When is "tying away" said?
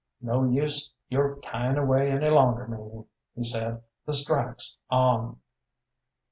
1.43-2.09